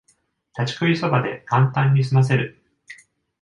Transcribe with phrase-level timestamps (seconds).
[0.57, 2.59] 立ち食いそばでカンタンにすませる